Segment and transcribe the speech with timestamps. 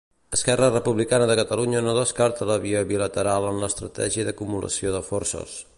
[0.35, 5.55] Esquerra Republicana de Catalunya no descarta la via bilateral en l'estratègia d'acumulació de forces.